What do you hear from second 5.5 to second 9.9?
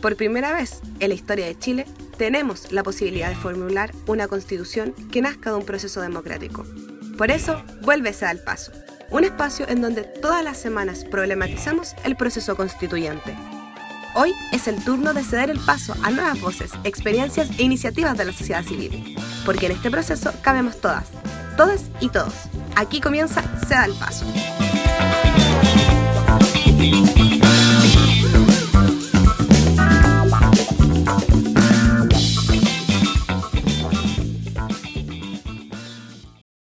de un proceso democrático. Por eso, vuélvese al paso, un espacio en